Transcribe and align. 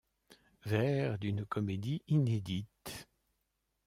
Vers 0.65 1.19
d’une 1.19 1.45
comédie 1.45 2.01
inédite. 2.07 3.07